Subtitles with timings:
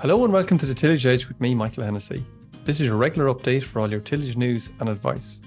[0.00, 2.24] Hello and welcome to the Tillage Edge with me, Michael Hennessy.
[2.64, 5.42] This is your regular update for all your tillage news and advice.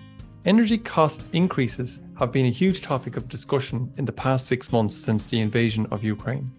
[0.45, 4.93] Energy cost increases have been a huge topic of discussion in the past six months
[4.93, 6.51] since the invasion of Ukraine.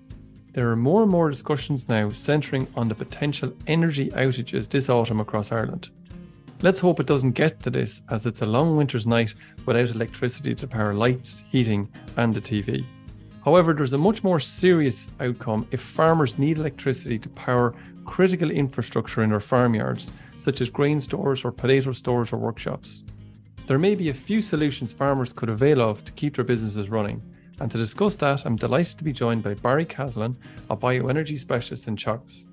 [0.55, 5.21] There are more and more discussions now centering on the potential energy outages this autumn
[5.21, 5.91] across Ireland.
[6.63, 9.35] Let's hope it doesn't get to this, as it's a long winter's night
[9.67, 12.85] without electricity to power lights, heating, and the TV.
[13.45, 17.75] However, there's a much more serious outcome if farmers need electricity to power
[18.07, 23.05] critical infrastructure in their farmyards, such as grain stores or potato stores or workshops.
[23.67, 27.23] There may be a few solutions farmers could avail of to keep their businesses running.
[27.61, 30.37] And to discuss that, I'm delighted to be joined by Barry Caslin,
[30.71, 32.47] a bioenergy specialist in Teagasc.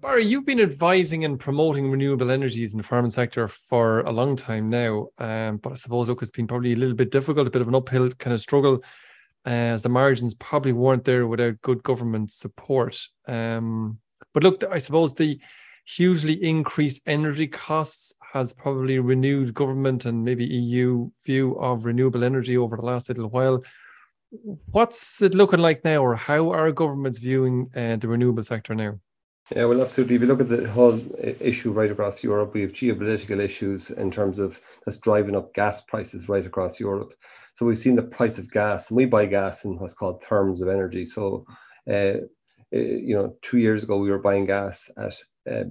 [0.00, 4.36] Barry, you've been advising and promoting renewable energies in the farming sector for a long
[4.36, 5.08] time now.
[5.18, 7.68] Um, but I suppose, look, it's been probably a little bit difficult, a bit of
[7.68, 8.82] an uphill kind of struggle
[9.44, 13.00] as the margins probably weren't there without good government support.
[13.26, 13.98] Um,
[14.32, 15.38] but look, I suppose the
[15.86, 22.56] hugely increased energy costs has probably renewed government and maybe EU view of renewable energy
[22.56, 23.62] over the last little while.
[24.72, 28.98] What's it looking like now, or how are governments viewing uh, the renewable sector now?
[29.54, 30.16] Yeah, well, absolutely.
[30.16, 34.10] If you look at the whole issue right across Europe, we have geopolitical issues in
[34.10, 37.12] terms of that's driving up gas prices right across Europe.
[37.54, 40.60] So we've seen the price of gas, and we buy gas in what's called therms
[40.60, 41.06] of energy.
[41.06, 41.46] So,
[41.88, 42.18] uh,
[42.74, 45.14] uh you know, two years ago we were buying gas at
[45.48, 45.64] uh,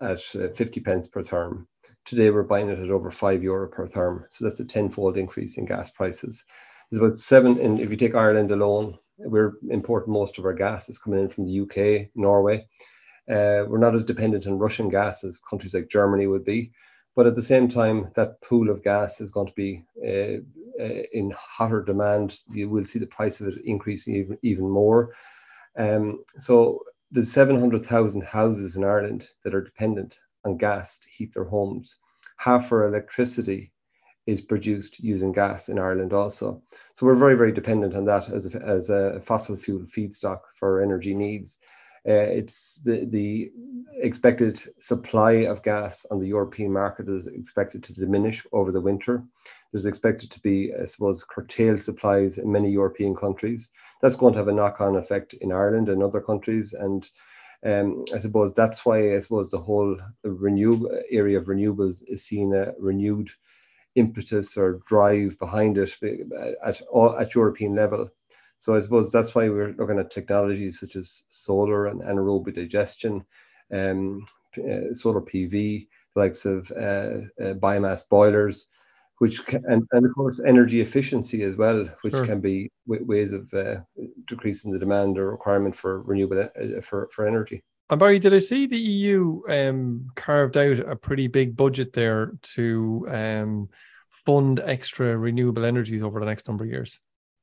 [0.00, 1.66] at uh, 50 pence per therm.
[2.06, 4.24] Today we're buying it at over five euro per therm.
[4.30, 6.42] So that's a tenfold increase in gas prices.
[6.90, 10.88] There's about seven, and if you take Ireland alone, we're importing most of our gas
[10.88, 12.66] is coming in from the UK, Norway.
[13.30, 16.72] Uh, we're not as dependent on Russian gas as countries like Germany would be.
[17.16, 20.38] But at the same time, that pool of gas is going to be uh,
[20.82, 22.38] uh, in hotter demand.
[22.52, 25.14] You will see the price of it increasing even, even more.
[25.76, 31.44] Um, so there's 700,000 houses in Ireland that are dependent on gas to heat their
[31.44, 31.96] homes.
[32.36, 33.72] Half our electricity
[34.26, 36.62] is produced using gas in Ireland also.
[36.94, 40.80] So we're very, very dependent on that as a, as a fossil fuel feedstock for
[40.80, 41.58] energy needs.
[42.08, 43.52] Uh, it's the, the
[43.98, 49.22] expected supply of gas on the European market is expected to diminish over the winter.
[49.70, 53.70] There's expected to be, I suppose, curtailed supplies in many European countries.
[54.00, 56.72] That's going to have a knock-on effect in Ireland and other countries.
[56.72, 57.06] And
[57.66, 62.72] um, I suppose that's why I suppose the whole area of renewables is seeing a
[62.78, 63.28] renewed
[63.94, 65.92] impetus or drive behind it
[66.64, 66.80] at,
[67.20, 68.08] at European level.
[68.60, 73.24] So I suppose that's why we're looking at technologies such as solar and anaerobic digestion,
[73.72, 74.22] um,
[74.58, 75.50] uh, solar PV,
[76.14, 78.66] the likes of uh, uh, biomass boilers,
[79.18, 82.26] which can, and, and of course energy efficiency as well, which sure.
[82.26, 83.76] can be w- ways of uh,
[84.28, 87.62] decreasing the demand or requirement for renewable uh, for, for energy.
[87.88, 92.32] And Barry, did I see the EU um, carved out a pretty big budget there
[92.54, 93.68] to um,
[94.10, 97.00] fund extra renewable energies over the next number of years?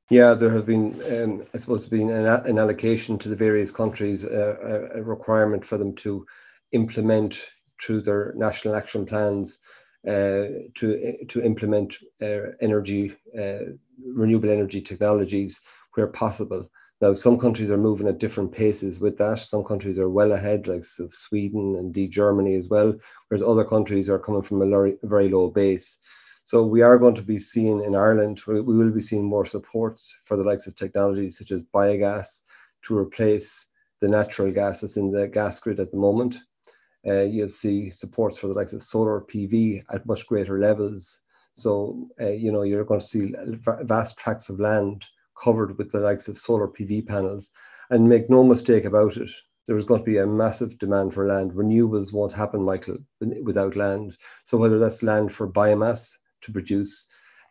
[0.10, 4.24] Yeah, there have been, um, I suppose, been an, an, allocation to the various countries,
[4.24, 4.56] uh,
[4.96, 6.26] a, a, requirement for them to
[6.72, 7.38] implement
[7.82, 9.60] through their national action plans
[10.08, 15.60] uh, to to implement uh, energy, uh, renewable energy technologies
[15.96, 16.70] where possible.
[17.02, 19.40] Now, some countries are moving at different paces with that.
[19.40, 22.96] Some countries are well ahead, like Sweden and indeed Germany as well,
[23.28, 26.00] whereas other countries are coming from a very low base.
[26.48, 30.16] So we are going to be seeing in Ireland, we will be seeing more supports
[30.24, 32.28] for the likes of technologies such as biogas
[32.84, 33.66] to replace
[34.00, 36.38] the natural gas that's in the gas grid at the moment.
[37.06, 41.20] Uh, you'll see supports for the likes of solar PV at much greater levels.
[41.54, 43.34] So, uh, you know, you're going to see
[43.82, 45.04] vast tracts of land
[45.38, 47.52] covered with the likes of solar PV panels.
[47.90, 49.30] And make no mistake about it,
[49.66, 51.52] there is going to be a massive demand for land.
[51.52, 53.00] Renewables won't happen, Michael,
[53.44, 54.16] without land.
[54.46, 56.12] So whether that's land for biomass,
[56.42, 57.06] to produce,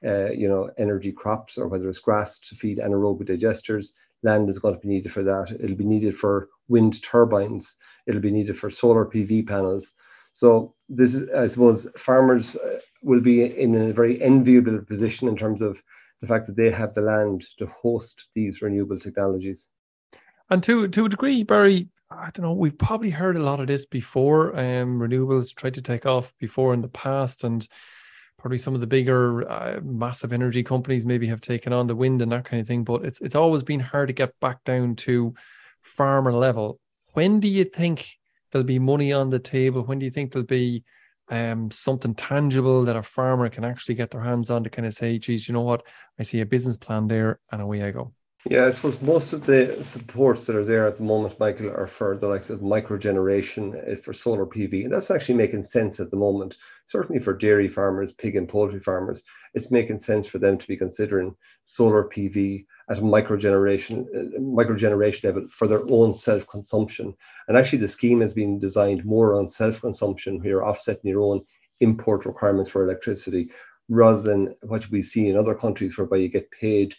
[0.04, 3.88] uh, you know, energy crops or whether it's grass to feed anaerobic digesters.
[4.22, 5.56] Land is going to be needed for that.
[5.60, 7.74] It'll be needed for wind turbines.
[8.06, 9.92] It'll be needed for solar PV panels.
[10.32, 15.36] So this is, I suppose, farmers uh, will be in a very enviable position in
[15.36, 15.80] terms of
[16.20, 19.66] the fact that they have the land to host these renewable technologies.
[20.50, 23.66] And to to a degree, Barry, I don't know, we've probably heard a lot of
[23.66, 24.56] this before.
[24.56, 27.66] Um, renewables tried to take off before in the past, and
[28.38, 32.22] probably some of the bigger uh, massive energy companies maybe have taken on the wind
[32.22, 34.94] and that kind of thing but it's it's always been hard to get back down
[34.94, 35.34] to
[35.86, 36.80] farmer level.
[37.14, 38.16] When do you think
[38.50, 39.82] there'll be money on the table?
[39.82, 40.84] When do you think there'll be
[41.28, 44.94] um, something tangible that a farmer can actually get their hands on to kind of
[44.94, 45.82] say geez you know what?
[46.18, 48.12] I see a business plan there and away i go
[48.44, 51.88] Yeah, I suppose most of the supports that are there at the moment, Michael, are
[51.88, 54.84] for the likes of micro generation uh, for solar PV.
[54.84, 56.56] And that's actually making sense at the moment.
[56.86, 59.22] Certainly for dairy farmers, pig and poultry farmers,
[59.54, 61.34] it's making sense for them to be considering
[61.64, 67.12] solar PV at a micro generation, uh, micro generation level for their own self consumption.
[67.48, 71.22] And actually, the scheme has been designed more on self consumption, where you're offsetting your
[71.22, 71.40] own
[71.80, 73.50] import requirements for electricity,
[73.88, 76.94] rather than what we see in other countries whereby you get paid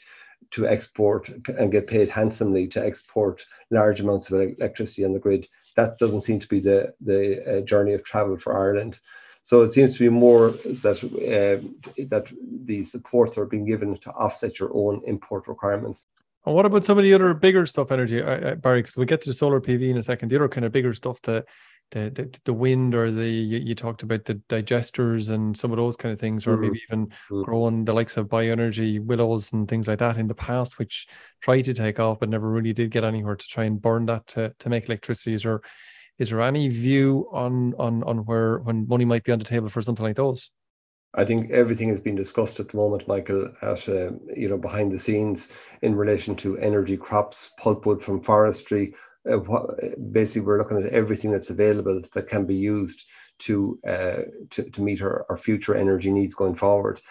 [0.51, 5.47] to export and get paid handsomely to export large amounts of electricity on the grid.
[5.75, 8.99] That doesn't seem to be the the uh, journey of travel for Ireland.
[9.43, 11.65] So it seems to be more that uh,
[12.09, 12.25] that
[12.65, 16.05] the supports are being given to offset your own import requirements.
[16.45, 18.81] And what about some of the other bigger stuff, energy, Barry?
[18.81, 20.29] Because we get to the solar PV in a second.
[20.29, 21.45] The other kind of bigger stuff, the
[21.91, 25.77] the the, the wind or the you, you, talked about the digesters and some of
[25.77, 26.61] those kind of things, or mm-hmm.
[26.61, 27.43] maybe even mm-hmm.
[27.43, 31.07] growing the likes of bioenergy willows and things like that in the past, which
[31.41, 34.27] tried to take off but never really did get anywhere to try and burn that
[34.27, 35.33] to, to make electricity.
[35.33, 35.61] Is there
[36.17, 39.69] is there any view on on on where when money might be on the table
[39.69, 40.51] for something like those?
[41.13, 44.91] I think everything has been discussed at the moment, Michael, at uh, you know behind
[44.91, 45.47] the scenes
[45.81, 48.93] in relation to energy crops, pulpwood from forestry,
[49.31, 49.79] uh, what,
[50.11, 53.03] basically we're looking at everything that's available that can be used
[53.39, 57.01] to uh, to, to meet our, our future energy needs going forward.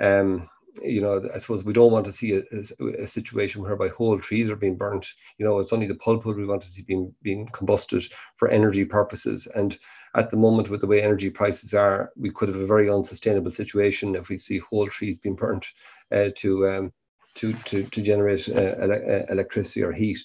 [0.00, 0.48] Um,
[0.80, 2.42] you know, I suppose we don't want to see a,
[2.80, 5.06] a, a, situation whereby whole trees are being burnt.
[5.36, 8.84] You know, it's only the pulpwood we want to see being being combusted for energy
[8.84, 9.46] purposes.
[9.54, 9.78] And
[10.14, 13.50] at the moment, with the way energy prices are, we could have a very unsustainable
[13.50, 15.66] situation if we see whole trees being burnt
[16.10, 16.92] uh, to um,
[17.34, 20.18] to to to generate uh, uh, electricity or heat.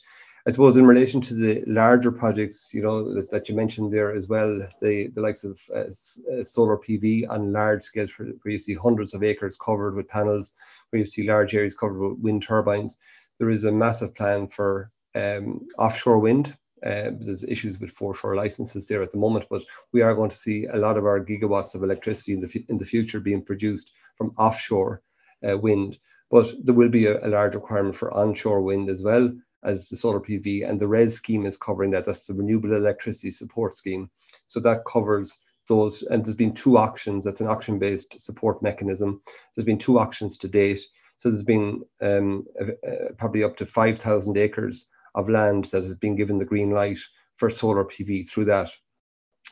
[0.47, 4.15] I suppose in relation to the larger projects, you know, that, that you mentioned there
[4.15, 5.89] as well, the, the likes of uh,
[6.33, 10.53] uh solar PV on large scales, where, you see hundreds of acres covered with panels,
[10.89, 12.97] where you see large areas covered with wind turbines.
[13.39, 16.55] There is a massive plan for um, offshore wind.
[16.81, 20.37] Uh, there's issues with foreshore licenses there at the moment, but we are going to
[20.37, 23.91] see a lot of our gigawatts of electricity in the in the future being produced
[24.17, 25.01] from offshore
[25.45, 25.97] uh, wind.
[26.31, 29.29] But there will be a, a large requirement for onshore wind as well
[29.63, 32.05] as the solar PV, and the RES scheme is covering that.
[32.05, 34.09] That's the Renewable Electricity Support Scheme.
[34.47, 35.37] So that covers
[35.67, 37.25] those, and there's been two auctions.
[37.25, 39.21] That's an auction-based support mechanism.
[39.55, 40.81] There's been two auctions to date.
[41.17, 46.15] So there's been um, uh, probably up to 5,000 acres of land that has been
[46.15, 46.99] given the green light
[47.37, 48.71] for solar PV through that.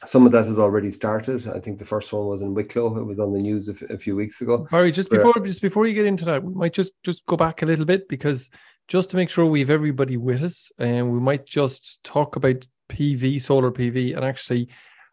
[0.05, 1.47] Some of that has already started.
[1.47, 2.97] I think the first one was in Wicklow.
[2.97, 4.67] It was on the news a, a few weeks ago.
[4.69, 7.61] Barry, just before just before you get into that, we might just just go back
[7.61, 8.49] a little bit because
[8.87, 12.67] just to make sure we have everybody with us, and we might just talk about
[12.89, 14.69] PV, solar PV, and actually,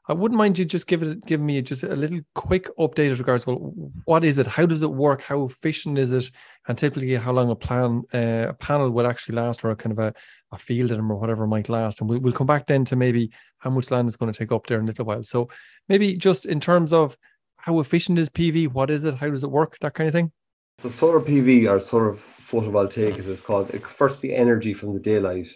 [0.09, 3.19] I wouldn't mind you just give it, give me just a little quick update as
[3.19, 3.47] regards.
[3.47, 3.73] Well,
[4.05, 4.47] what is it?
[4.47, 5.23] How does it work?
[5.23, 6.31] How efficient is it?
[6.67, 9.93] And typically, how long a plan uh, a panel would actually last, or a kind
[9.93, 10.13] of a,
[10.51, 12.01] a field them, or whatever might last.
[12.01, 14.53] And we'll, we'll come back then to maybe how much land is going to take
[14.53, 15.23] up there in a little while.
[15.23, 15.49] So
[15.89, 17.17] maybe just in terms of
[17.59, 18.73] how efficient is PV?
[18.73, 19.15] What is it?
[19.15, 19.79] How does it work?
[19.81, 20.33] That kind of thing.
[20.79, 22.21] So solar PV are sort of
[22.53, 25.49] photovoltaic, as it's called, it converts the energy from the daylight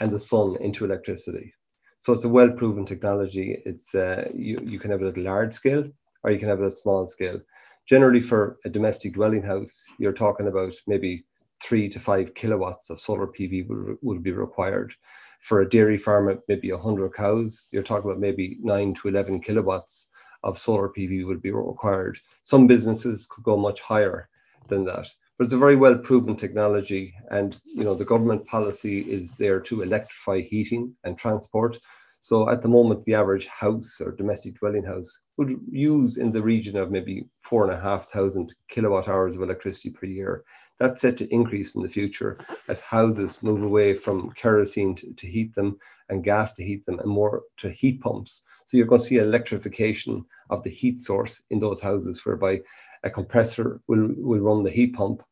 [0.00, 1.54] and the sun into electricity.
[2.00, 3.62] So it's a well-proven technology.
[3.64, 5.84] It's uh, you, you can have it at large scale
[6.24, 7.40] or you can have it at small scale.
[7.88, 11.24] Generally, for a domestic dwelling house, you're talking about maybe
[11.62, 14.92] three to five kilowatts of solar PV will, will be required.
[15.42, 19.42] For a dairy farm at maybe 100 cows, you're talking about maybe 9 to 11
[19.42, 20.08] kilowatts
[20.42, 22.18] of solar PV would be required.
[22.42, 24.28] Some businesses could go much higher
[24.68, 25.06] than that
[25.38, 29.60] but it's a very well proven technology and you know the government policy is there
[29.60, 31.78] to electrify heating and transport.
[32.20, 36.42] So at the moment the average house or domestic dwelling house would use in the
[36.42, 40.44] region of maybe four and a half thousand kilowatt hours of electricity per year.
[40.78, 45.26] That's set to increase in the future as houses move away from kerosene to, to
[45.26, 48.42] heat them and gas to heat them and more to heat pumps.
[48.64, 52.60] So you're going to see electrification of the heat source in those houses whereby
[53.04, 55.22] a compressor will, will run the heat pump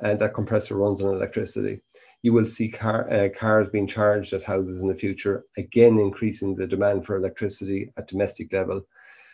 [0.00, 1.80] and that compressor runs on electricity.
[2.22, 6.54] You will see car, uh, cars being charged at houses in the future, again increasing
[6.54, 8.82] the demand for electricity at domestic level.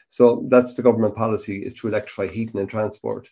[0.09, 3.29] So that's the government policy is to electrify heating and transport.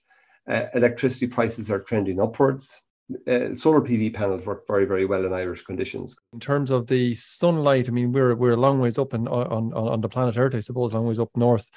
[0.48, 2.80] Uh, electricity prices are trending upwards.
[3.26, 6.16] Uh, solar PV panels work very, very well in Irish conditions.
[6.32, 9.72] In terms of the sunlight, I mean, we're we're a long ways up in, on,
[9.74, 11.68] on on the planet Earth, I suppose, long ways up north.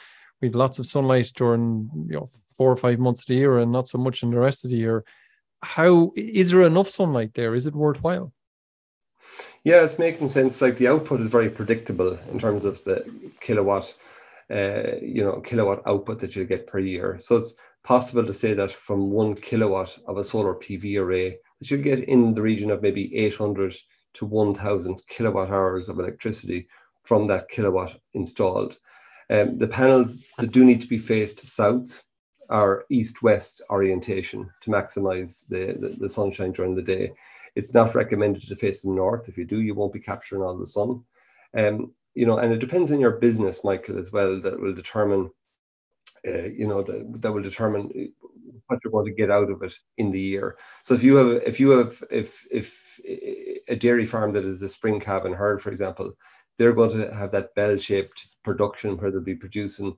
[0.43, 3.71] We've lots of sunlight during you know four or five months of the year, and
[3.71, 5.03] not so much in the rest of the year
[5.63, 7.55] how is there enough sunlight there?
[7.55, 8.33] Is it worthwhile?
[9.63, 10.62] Yeah, it's making sense.
[10.62, 13.05] Like the output is very predictable in terms of the
[13.39, 13.93] kilowatt,
[14.51, 17.17] uh, you know, kilowatt output that you get per year.
[17.21, 21.71] So it's possible to say that from one kilowatt of a solar PV array that
[21.71, 23.73] you get in the region of maybe 800
[24.15, 26.67] to 1000 kilowatt hours of electricity
[27.03, 28.77] from that kilowatt installed.
[29.30, 32.01] Um, the panels that do need to be faced south
[32.50, 37.13] are east-west orientation to maximize the, the, the, sunshine during the day.
[37.56, 39.30] It's not recommended to face the north.
[39.30, 41.03] If you do, you won't be capturing all the sun.
[41.58, 45.32] Um, you know, and it depends on your business, Michael, as well, that will determine,
[46.27, 48.12] uh, you know, that, that will determine
[48.68, 50.58] what you're going to get out of it in the year.
[50.84, 53.00] So if you have, if you have, if if
[53.68, 56.13] a dairy farm that is a spring and herd, for example,
[56.57, 59.95] they're going to have that bell-shaped production where they'll be producing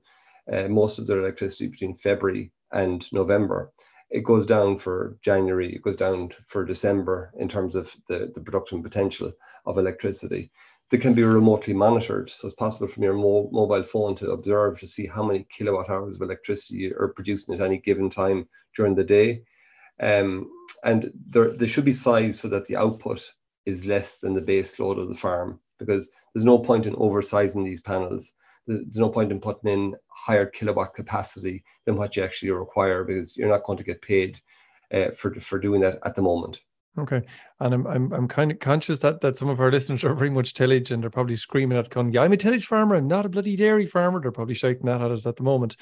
[0.52, 3.72] uh, most of their electricity between February and November.
[4.10, 8.40] It goes down for January, it goes down for December in terms of the, the
[8.40, 9.32] production potential
[9.66, 10.50] of electricity.
[10.90, 12.30] That can be remotely monitored.
[12.30, 15.90] So it's possible from your mo- mobile phone to observe to see how many kilowatt
[15.90, 19.42] hours of electricity you are producing at any given time during the day.
[20.00, 20.48] Um,
[20.84, 23.20] and there, should be size so that the output
[23.64, 27.64] is less than the base load of the farm because there's no point in oversizing
[27.64, 28.32] these panels.
[28.66, 33.36] There's no point in putting in higher kilowatt capacity than what you actually require because
[33.36, 34.40] you're not going to get paid
[34.92, 36.58] uh, for for doing that at the moment.
[36.98, 37.22] Okay,
[37.60, 40.30] and I'm I'm I'm kind of conscious that that some of our listeners are very
[40.30, 43.26] much tillage and they're probably screaming at Con, yeah, I'm a tillage farmer, I'm not
[43.26, 44.20] a bloody dairy farmer.
[44.20, 45.76] They're probably shouting that at us at the moment.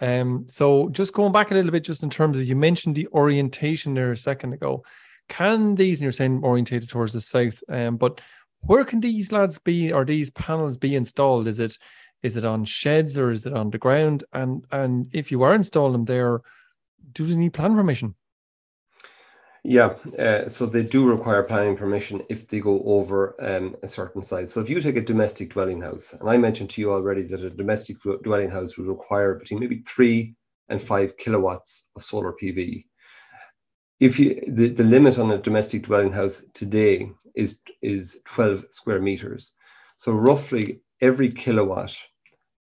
[0.00, 3.08] Um, so just going back a little bit, just in terms of you mentioned the
[3.08, 4.84] orientation there a second ago.
[5.28, 8.20] Can these, and you're saying orientated towards the south, um, but
[8.62, 11.48] where can these lads be or these panels be installed?
[11.48, 11.78] Is it
[12.22, 14.24] is it on sheds or is it on the ground?
[14.32, 16.40] And and if you are installing them there,
[17.12, 18.14] do they need plan permission?
[19.64, 24.20] Yeah, uh, so they do require planning permission if they go over um, a certain
[24.20, 24.52] size.
[24.52, 27.44] So if you take a domestic dwelling house, and I mentioned to you already that
[27.44, 30.34] a domestic dwelling house would require between maybe three
[30.68, 32.86] and five kilowatts of solar PV.
[34.00, 39.00] If you the, the limit on a domestic dwelling house today is is 12 square
[39.00, 39.52] meters.
[39.96, 41.94] So roughly every kilowatt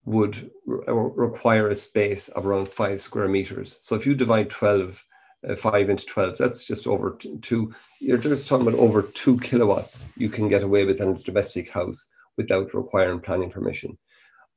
[0.04, 3.78] would re- require a space of around five square meters.
[3.82, 5.02] So if you divide 12,
[5.48, 10.04] uh, 5 into 12, that's just over two, you're just talking about over two kilowatts
[10.16, 13.96] you can get away with in a domestic house without requiring planning permission.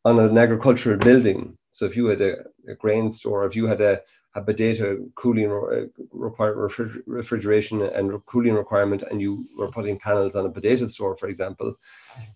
[0.06, 2.38] On an agricultural building, so if you had a,
[2.70, 4.02] a grain store, if you had a,
[4.38, 6.70] a potato cooling uh, require
[7.08, 11.74] refrigeration and cooling requirement, and you were putting panels on a potato store, for example,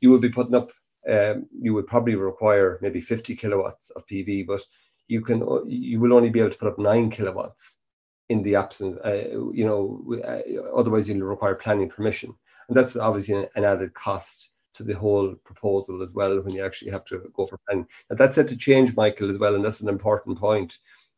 [0.01, 0.72] you would be putting up
[1.10, 4.62] um, you would probably require maybe 50 kilowatts of PV, but
[5.08, 7.77] you can you will only be able to put up nine kilowatts
[8.29, 8.98] in the absence.
[9.05, 12.34] Uh, you know, uh, otherwise you'll require planning permission,
[12.67, 16.63] and that's obviously an, an, added cost to the whole proposal as well when you
[16.63, 17.88] actually have to go for planning.
[18.10, 20.77] And that's set to change, Michael, as well, and that's an important point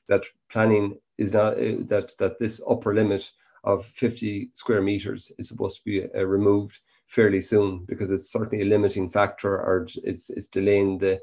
[0.10, 3.30] that planning is not uh, that that this upper limit
[3.64, 8.64] of 50 square meters is supposed to be uh, removed fairly soon because it's certainly
[8.64, 11.20] a limiting factor or it's, it's delaying the,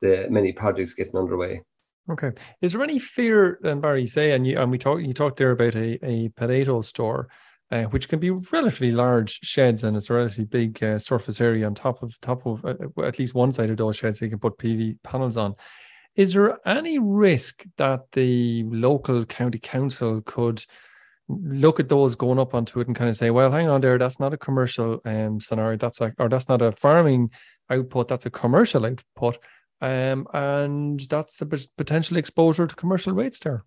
[0.00, 1.62] the many projects getting underway.
[2.10, 2.32] Okay.
[2.62, 5.50] Is there any fear, and Barry, say, and you and we talked you talked there
[5.50, 7.28] about a, a potato store,
[7.70, 11.66] uh, which can be relatively large sheds and it's a relatively big uh, surface area
[11.66, 14.30] on top of top of uh, at least one side of those sheds, so you
[14.30, 15.54] can put PV panels on.
[16.16, 20.64] Is there any risk that the local county council could
[21.28, 23.98] look at those going up onto it and kind of say, well, hang on there,
[23.98, 25.76] that's not a commercial um, scenario.
[25.76, 27.30] That's like, or that's not a farming
[27.70, 28.08] output.
[28.08, 29.38] That's a commercial output.
[29.80, 33.64] Um, and that's a potential exposure to commercial rates there.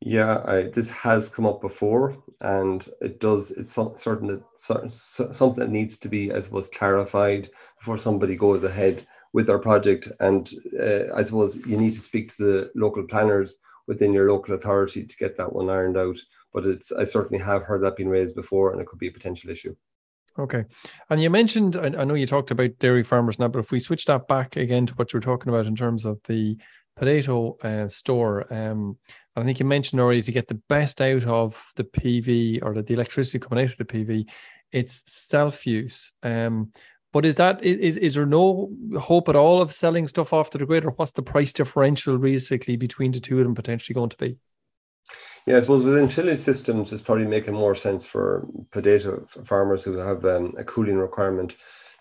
[0.00, 3.50] Yeah, I, this has come up before, and it does.
[3.50, 8.64] It's certain that certain something that needs to be, I suppose, clarified before somebody goes
[8.64, 10.10] ahead with our project.
[10.20, 14.54] And uh, I suppose you need to speak to the local planners within your local
[14.54, 16.18] authority to get that one ironed out.
[16.52, 19.12] But it's I certainly have heard that being raised before, and it could be a
[19.12, 19.74] potential issue.
[20.38, 20.64] Okay,
[21.08, 23.78] and you mentioned I, I know you talked about dairy farmers now, but if we
[23.78, 26.56] switch that back again to what you were talking about in terms of the
[26.96, 28.96] potato uh, store, um,
[29.36, 32.82] I think you mentioned already to get the best out of the PV or the,
[32.82, 34.28] the electricity coming out of the PV,
[34.72, 36.12] it's self use.
[36.22, 36.72] Um,
[37.12, 40.58] but is that is is there no hope at all of selling stuff off to
[40.58, 44.10] the grid, or what's the price differential realistically between the two of them potentially going
[44.10, 44.36] to be?
[45.46, 49.96] Yeah, I suppose within tillage systems, it's probably making more sense for potato farmers who
[49.96, 51.56] have um, a cooling requirement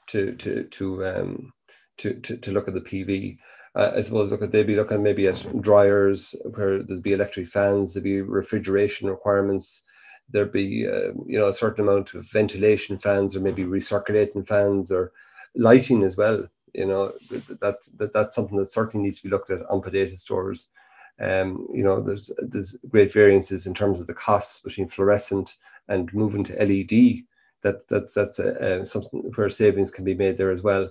[0.08, 1.54] to to to um,
[1.98, 3.38] to, to, to look at the PV.
[3.76, 7.50] Uh, I suppose look at they'd be looking maybe at dryers where there'd be electric
[7.50, 9.84] fans, there'd be refrigeration requirements
[10.32, 14.92] there'd be uh, you know a certain amount of ventilation fans or maybe recirculating fans
[14.92, 15.12] or
[15.56, 19.30] lighting as well you know that, that, that that's something that certainly needs to be
[19.30, 20.68] looked at on potato stores
[21.20, 25.58] Um, you know, there's there's great variances in terms of the costs between fluorescent
[25.88, 27.24] and moving to LED.
[27.62, 30.90] That that's that's a, a, something where savings can be made there as well.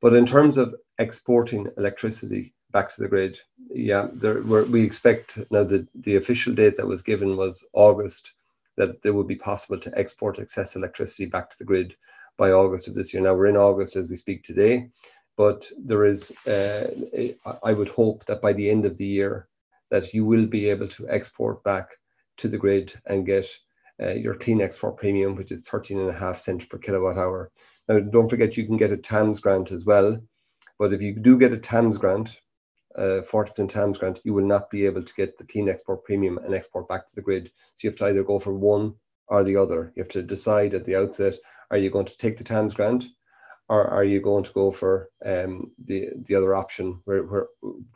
[0.00, 3.38] But in terms of exporting electricity back to the grid,
[3.70, 8.32] yeah, there we expect now the the official date that was given was August
[8.76, 11.94] that it would be possible to export excess electricity back to the grid
[12.36, 13.22] by August of this year.
[13.22, 14.88] Now we're in August as we speak today,
[15.36, 16.88] but there is, uh,
[17.62, 19.48] I would hope that by the end of the year,
[19.90, 21.88] that you will be able to export back
[22.38, 23.46] to the grid and get
[24.02, 27.52] uh, your clean export premium, which is 13 and a half cents per kilowatt hour.
[27.88, 30.18] Now, don't forget you can get a TAMS grant as well.
[30.78, 32.36] But if you do get a TAMS grant,
[32.96, 36.38] uh, 40% TAMS grant, you will not be able to get the clean export premium
[36.38, 37.50] and export back to the grid.
[37.74, 38.94] So you have to either go for one
[39.28, 39.92] or the other.
[39.96, 41.34] You have to decide at the outset,
[41.70, 43.04] are you going to take the TAMS grant
[43.68, 47.46] or are you going to go for um, the the other option where, where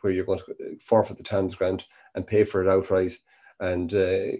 [0.01, 3.13] where you're going to forfeit the TAMS grant and pay for it outright
[3.59, 4.31] and uh,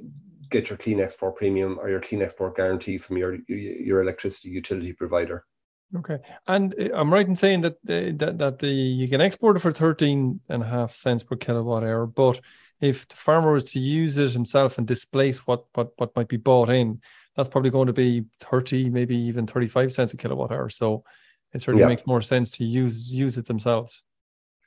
[0.49, 4.93] get your clean export premium or your clean export guarantee from your your electricity utility
[4.93, 5.45] provider.
[5.97, 9.57] Okay, and uh, I'm right in saying that the, that that the you can export
[9.57, 12.39] it for 13 and a half cents per kilowatt hour, but
[12.79, 16.37] if the farmer was to use it himself and displace what what what might be
[16.37, 17.01] bought in,
[17.35, 20.69] that's probably going to be 30, maybe even 35 cents a kilowatt hour.
[20.69, 21.03] So
[21.53, 21.87] it certainly yeah.
[21.87, 24.03] makes more sense to use use it themselves.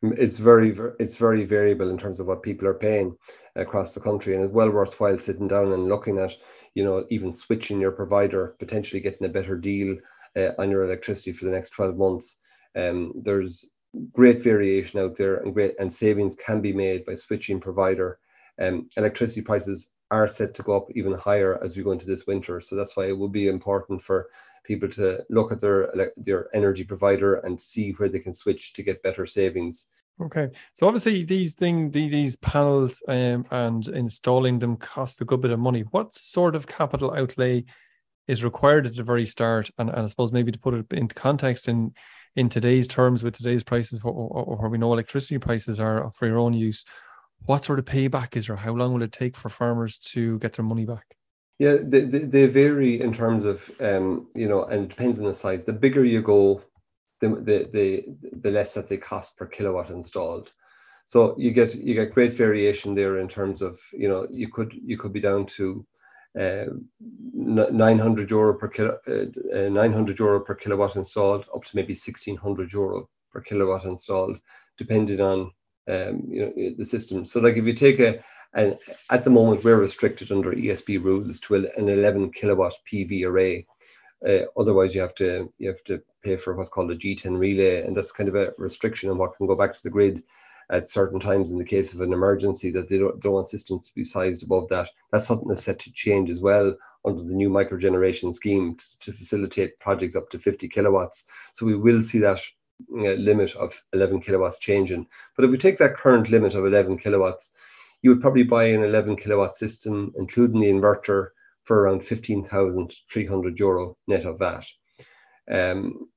[0.02, 3.16] It's very it's very variable in terms of what people are paying
[3.54, 6.34] across the country, and it's well worthwhile sitting down and looking at
[6.74, 9.98] you know even switching your provider, potentially getting a better deal uh,
[10.36, 12.36] on your electricity for the next 12 months.
[12.76, 13.66] Um, there's
[14.12, 18.18] great variation out there and great and savings can be made by switching provider.
[18.60, 22.26] Um, electricity prices are set to go up even higher as we go into this
[22.26, 22.60] winter.
[22.60, 24.28] So that's why it will be important for
[24.64, 28.82] people to look at their their energy provider and see where they can switch to
[28.82, 29.86] get better savings.
[30.20, 35.50] Okay, so obviously these thing these panels um, and installing them cost a good bit
[35.50, 35.80] of money.
[35.90, 37.64] What sort of capital outlay
[38.28, 39.70] is required at the very start?
[39.78, 41.94] And, and I suppose maybe to put it into context in
[42.34, 46.38] in today's terms with today's prices, or, where we know electricity prices are for your
[46.38, 46.84] own use,
[47.44, 48.56] what sort of payback is there?
[48.56, 51.16] How long will it take for farmers to get their money back?
[51.58, 55.26] Yeah, they, they, they vary in terms of, um, you know, and it depends on
[55.26, 55.64] the size.
[55.64, 56.62] The bigger you go,
[57.20, 58.04] the, the, the,
[58.40, 60.50] the less that they cost per kilowatt installed.
[61.04, 64.72] So you get you get great variation there in terms of you know you could
[64.72, 65.84] you could be down to
[66.34, 72.72] 900 euro per kilo, uh, uh, 900 euro per kilowatt installed up to maybe 1600
[72.72, 74.38] euro per kilowatt installed,
[74.78, 75.50] depending on
[75.88, 77.26] um, you know the system.
[77.26, 78.22] So like if you take a
[78.54, 78.78] and
[79.10, 83.66] at the moment we're restricted under ESB rules to an 11 kilowatt PV array.
[84.26, 87.82] Uh, otherwise, you have to you have to pay for what's called a G10 relay,
[87.82, 90.22] and that's kind of a restriction on what can go back to the grid
[90.72, 93.86] at certain times in the case of an emergency that they don't, don't want systems
[93.86, 94.88] to be sized above that.
[95.12, 99.12] That's something that's set to change as well under the new microgeneration scheme to, to
[99.12, 101.24] facilitate projects up to 50 kilowatts.
[101.52, 102.40] So we will see that
[102.96, 105.06] uh, limit of 11 kilowatts changing.
[105.36, 107.50] But if we take that current limit of 11 kilowatts,
[108.00, 111.28] you would probably buy an 11 kilowatt system, including the inverter,
[111.64, 114.66] for around 15,300 euro net of VAT.
[115.50, 116.08] Um,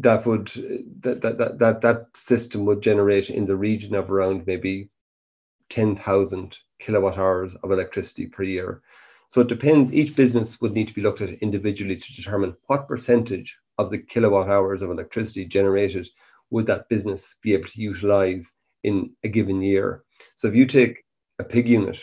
[0.00, 0.50] that would
[1.00, 4.90] that, that that that that system would generate in the region of around maybe
[5.70, 8.82] 10,000 kilowatt hours of electricity per year.
[9.28, 9.92] So it depends.
[9.92, 13.98] Each business would need to be looked at individually to determine what percentage of the
[13.98, 16.08] kilowatt hours of electricity generated
[16.50, 18.52] would that business be able to utilize
[18.84, 20.04] in a given year.
[20.36, 21.04] So if you take
[21.38, 21.98] a pig unit,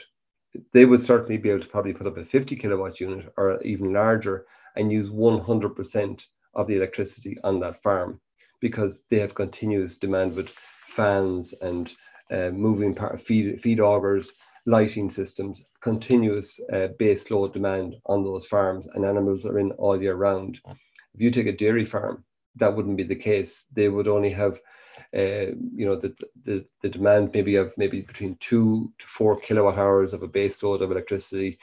[0.73, 3.93] they would certainly be able to probably put up a 50 kilowatt unit or even
[3.93, 8.19] larger and use 100% of the electricity on that farm
[8.59, 10.51] because they have continuous demand with
[10.87, 11.93] fans and
[12.31, 14.29] uh, moving part feed, feed augers,
[14.65, 20.01] lighting systems, continuous uh, base load demand on those farms, and animals are in all
[20.01, 20.59] year round.
[21.13, 22.23] If you take a dairy farm,
[22.57, 23.65] that wouldn't be the case.
[23.73, 24.59] They would only have
[25.15, 29.77] uh, you know, the, the, the demand maybe of maybe between two to four kilowatt
[29.77, 31.59] hours of a base load of electricity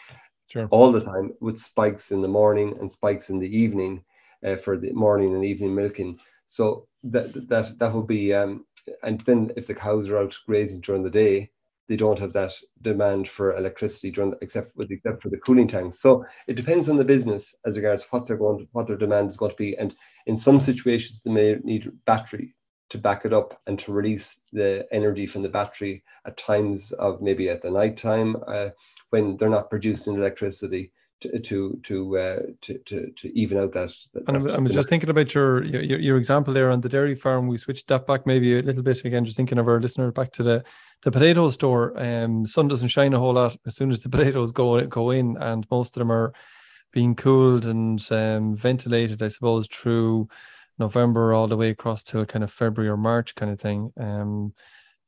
[0.49, 0.67] sure.
[0.71, 4.03] all the time with spikes in the morning and spikes in the evening
[4.47, 6.19] uh, for the morning and evening milking.
[6.47, 8.65] So that that that would be um,
[9.03, 11.51] and then if the cows are out grazing during the day,
[11.89, 15.69] they don't have that demand for electricity during the, except with except for the cooling
[15.69, 16.01] tanks.
[16.01, 19.31] So it depends on the business as regards what they're going to, what their demand
[19.31, 19.77] is going to be.
[19.77, 19.95] And
[20.27, 22.55] in some situations they may need battery
[22.91, 27.21] to back it up and to release the energy from the battery at times of
[27.21, 28.69] maybe at the night time uh,
[29.11, 33.93] when they're not producing electricity to to to, uh, to, to, to even out that.
[34.13, 37.15] that and I was just thinking about your, your your example there on the dairy
[37.15, 37.49] farm.
[37.49, 39.25] We switched that back maybe a little bit again.
[39.25, 40.65] Just thinking of our listener back to the
[41.03, 41.99] the potato store.
[42.01, 45.37] Um, sun doesn't shine a whole lot as soon as the potatoes go go in,
[45.39, 46.33] and most of them are
[46.93, 49.23] being cooled and um, ventilated.
[49.23, 50.29] I suppose through
[50.79, 53.93] November all the way across till kind of February or March kind of thing.
[53.99, 54.55] Um,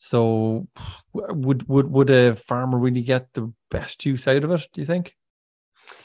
[0.03, 0.67] so
[1.13, 4.67] would would would a farmer really get the best use out of it?
[4.73, 5.15] Do you think?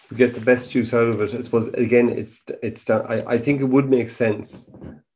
[0.09, 1.33] We get the best juice out of it.
[1.33, 4.69] I suppose again, it's it's I, I think it would make sense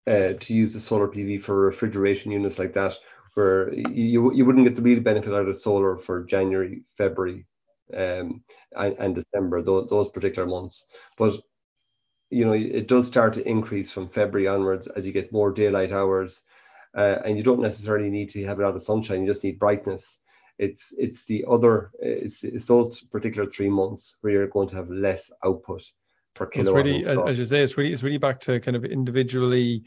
[0.07, 2.95] uh, to use the solar PV for refrigeration units like that,
[3.35, 7.45] where you you wouldn't get the real benefit out of solar for January, February,
[7.95, 8.43] um,
[8.75, 10.85] and, and December, those, those particular months.
[11.17, 11.39] But
[12.31, 15.91] you know, it does start to increase from February onwards as you get more daylight
[15.91, 16.41] hours,
[16.95, 19.21] uh, and you don't necessarily need to have a lot of sunshine.
[19.21, 20.18] You just need brightness
[20.59, 24.89] it's it's the other it's, it's those particular three months where you're going to have
[24.89, 25.83] less output
[26.35, 26.85] per kilowatt.
[26.85, 29.83] It's really, as you say, it's really it's really back to kind of individually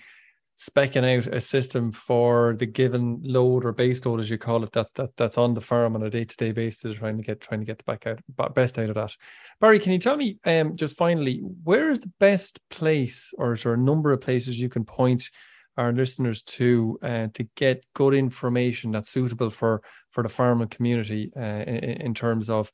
[0.57, 4.73] specking out a system for the given load or base load, as you call it,
[4.73, 7.41] that's that that's on the farm on a day to day basis, trying to get
[7.41, 9.15] trying to get the back out best out of that.
[9.61, 13.63] Barry, can you tell me, um, just finally, where is the best place, or is
[13.63, 15.31] there a number of places you can point
[15.79, 19.83] our listeners to uh, to get good information that's suitable for
[20.13, 22.71] for the farming community uh, in, in, terms of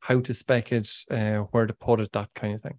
[0.00, 2.78] how to spec it, uh, where to put it, that kind of thing.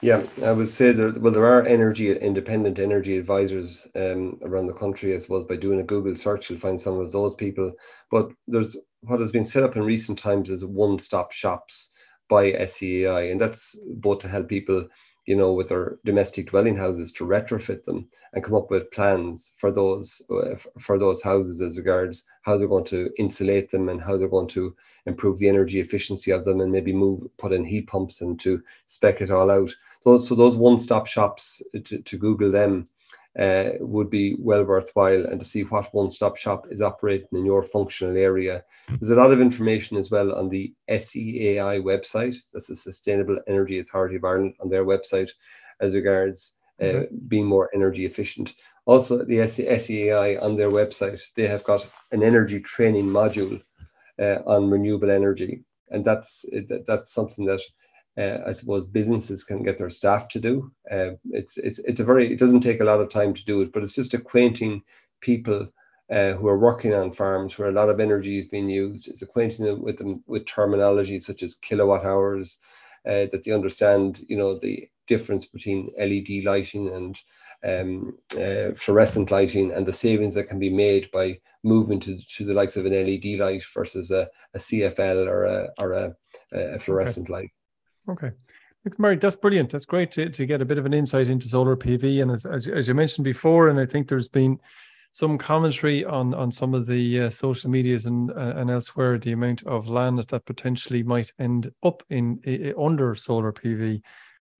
[0.00, 1.12] Yeah, I would say there.
[1.12, 5.14] Well, there are energy independent energy advisors um, around the country.
[5.14, 7.72] I suppose by doing a Google search, you'll find some of those people.
[8.10, 11.90] But there's what has been set up in recent times is one-stop shops
[12.28, 14.86] by SEAI, and that's both to help people
[15.26, 19.52] you know, with their domestic dwelling houses to retrofit them and come up with plans
[19.56, 24.00] for those uh, for those houses as regards how they're going to insulate them and
[24.02, 24.74] how they're going to
[25.06, 28.62] improve the energy efficiency of them and maybe move put in heat pumps and to
[28.86, 29.74] spec it all out.
[30.04, 32.88] Those so those one-stop shops to, to Google them
[33.38, 37.44] uh, would be well worthwhile and to see what one stop shop is operating in
[37.44, 38.64] your functional area.
[38.88, 43.80] There's a lot of information as well on the SEAI website, that's the Sustainable Energy
[43.80, 45.30] Authority of Ireland, on their website
[45.80, 47.16] as regards uh, mm-hmm.
[47.28, 48.52] being more energy efficient.
[48.86, 53.60] Also, the SEAI on their website, they have got an energy training module
[54.18, 55.64] uh, on renewable energy.
[55.90, 56.44] And that's
[56.86, 57.60] that's something that
[58.16, 60.70] uh, I suppose businesses can get their staff to do.
[60.90, 63.60] Uh, it's it's it's a very it doesn't take a lot of time to do
[63.62, 64.82] it, but it's just acquainting
[65.20, 65.68] people
[66.10, 69.08] uh, who are working on farms where a lot of energy is being used.
[69.08, 72.58] It's acquainting them with them with terminology such as kilowatt hours,
[73.06, 77.18] uh, that they understand you know the difference between LED lighting and
[77.64, 82.44] um, uh, fluorescent lighting and the savings that can be made by moving to, to
[82.44, 86.16] the likes of an LED light versus a, a CFL or a or a,
[86.52, 87.32] a fluorescent okay.
[87.32, 87.50] light.
[88.08, 88.32] Okay.
[88.98, 89.16] Barry.
[89.16, 89.70] That's brilliant.
[89.70, 92.20] That's great to, to get a bit of an insight into solar PV.
[92.20, 94.58] And as, as, as you mentioned before, and I think there's been
[95.12, 99.32] some commentary on on some of the uh, social medias and uh, and elsewhere, the
[99.32, 102.40] amount of land that potentially might end up in
[102.78, 104.02] under solar PV.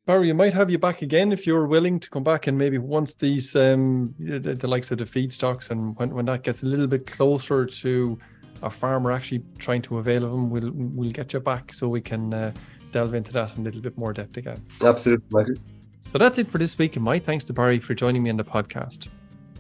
[0.07, 2.79] Barry, you might have you back again if you're willing to come back and maybe
[2.79, 6.67] once these um the, the likes of the feedstocks and when, when that gets a
[6.67, 8.19] little bit closer to
[8.63, 12.01] a farmer actually trying to avail of them, we'll we'll get you back so we
[12.01, 12.53] can uh,
[12.95, 14.65] delve into that in a little bit more depth again.
[14.81, 15.55] Absolutely, Michael.
[16.01, 18.37] So that's it for this week, and my thanks to Barry for joining me on
[18.37, 19.09] the podcast.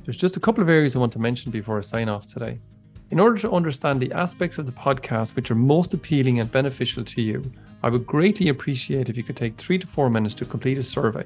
[0.05, 2.61] There's just a couple of areas I want to mention before I sign off today.
[3.11, 7.03] In order to understand the aspects of the podcast which are most appealing and beneficial
[7.05, 7.42] to you,
[7.83, 10.83] I would greatly appreciate if you could take three to four minutes to complete a
[10.83, 11.25] survey.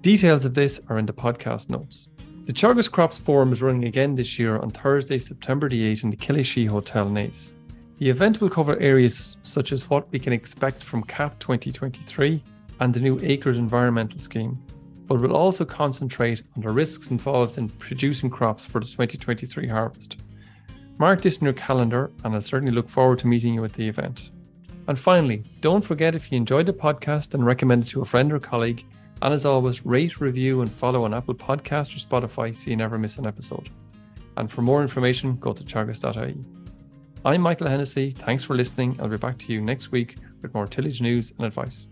[0.00, 2.08] Details of this are in the podcast notes.
[2.46, 6.10] The Teagasc Crops Forum is running again this year on Thursday, September the 8th in
[6.10, 7.54] the Killashee Hotel Naas.
[8.00, 12.42] The event will cover areas such as what we can expect from CAP 2023
[12.80, 14.58] and the new Acres Environmental Scheme,
[15.06, 20.16] but will also concentrate on the risks involved in producing crops for the 2023 harvest.
[20.96, 23.86] Mark this in your calendar, and I'll certainly look forward to meeting you at the
[23.86, 24.30] event.
[24.88, 28.32] And finally, don't forget if you enjoyed the podcast and recommend it to a friend
[28.32, 28.82] or colleague.
[29.20, 32.98] And as always, rate, review, and follow on Apple Podcast or Spotify so you never
[32.98, 33.68] miss an episode.
[34.38, 36.59] And for more information, go to teagasc.ie.
[37.22, 38.12] I'm Michael Hennessy.
[38.12, 38.96] Thanks for listening.
[38.98, 41.88] I'll be back to you next week with more tillage news and advice.